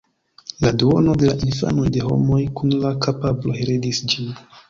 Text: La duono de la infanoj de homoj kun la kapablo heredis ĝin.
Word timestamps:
La 0.63 0.69
duono 0.83 1.13
de 1.23 1.27
la 1.27 1.35
infanoj 1.49 1.85
de 1.99 2.01
homoj 2.07 2.41
kun 2.61 2.73
la 2.87 2.93
kapablo 3.07 3.59
heredis 3.61 4.01
ĝin. 4.15 4.35